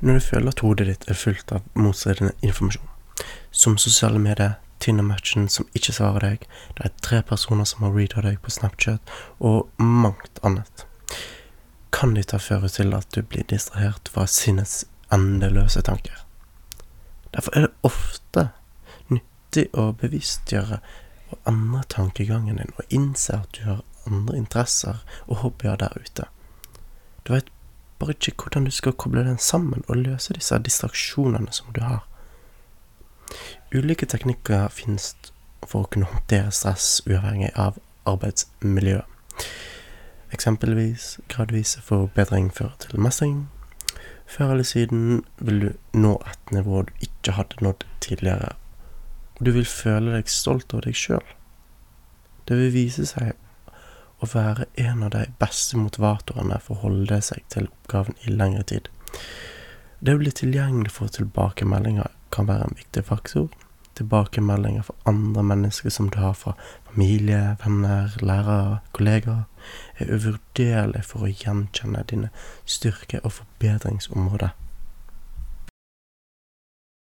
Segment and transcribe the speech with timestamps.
[0.00, 2.88] Når du føler at hodet ditt er fullt av motstridende informasjon,
[3.50, 6.46] som sosiale medier, Tinder-matchen som ikke svarer deg,
[6.78, 10.86] det er tre personer som har reada deg på Snapchat, og mangt annet,
[11.92, 16.24] kan dette føre til at du blir distrahert fra sinnets endeløse tanker.
[17.34, 18.48] Derfor er det ofte
[19.12, 20.80] nyttig å bevisstgjøre
[21.30, 26.26] og endre tankegangen din, og innse at du har andre interesser og hobbyer der ute.
[27.26, 27.52] Du vet
[28.00, 32.06] bare ikke hvordan du skal koble den sammen og løse disse distraksjonene som du har.
[33.74, 35.12] Ulike teknikker finnes
[35.62, 39.06] for å kunne håndtere stress uavhengig av arbeidsmiljøet.
[40.34, 43.36] Eksempelvis gradvis forbedring fører til mestring.
[44.30, 48.54] Før eller siden vil du nå et nivå du ikke hadde nådd tidligere,
[49.40, 51.24] du vil føle deg stolt over deg sjøl.
[52.48, 53.32] Det vil vise seg
[54.20, 58.66] å være en av de beste motivatorene for å holde seg til oppgaven i lengre
[58.72, 58.90] tid.
[60.00, 63.50] Det å bli tilgjengelig for tilbakemeldinger kan være en viktig faktor.
[63.98, 66.54] Tilbakemeldinger fra andre mennesker som du har fra
[66.88, 69.44] familie, venner, lærere, kollegaer,
[69.98, 72.32] er uvurderlig for å gjenkjenne dine
[72.64, 74.54] styrke- og forbedringsområder.